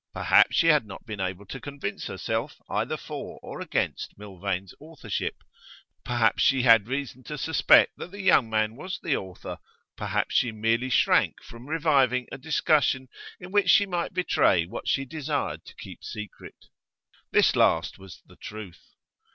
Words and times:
Perhaps 0.15 0.55
she 0.55 0.65
had 0.69 0.87
not 0.87 1.05
been 1.05 1.19
able 1.19 1.45
to 1.45 1.59
convince 1.59 2.07
herself 2.07 2.59
either 2.67 2.97
for 2.97 3.39
or 3.43 3.61
against 3.61 4.17
Milvain's 4.17 4.73
authorship; 4.79 5.43
perhaps 6.03 6.41
she 6.41 6.63
had 6.63 6.87
reason 6.87 7.23
to 7.25 7.37
suspect 7.37 7.91
that 7.97 8.09
the 8.09 8.19
young 8.19 8.49
man 8.49 8.75
was 8.75 8.97
the 9.03 9.15
author; 9.15 9.59
perhaps 9.95 10.33
she 10.33 10.51
merely 10.51 10.89
shrank 10.89 11.43
from 11.43 11.67
reviving 11.67 12.27
a 12.31 12.39
discussion 12.39 13.09
in 13.39 13.51
which 13.51 13.69
she 13.69 13.85
might 13.85 14.11
betray 14.11 14.65
what 14.65 14.87
she 14.87 15.05
desired 15.05 15.63
to 15.65 15.75
keep 15.75 16.03
secret. 16.03 16.55
This 17.31 17.55
last 17.55 17.99
was 17.99 18.23
the 18.25 18.37
truth. 18.37 18.95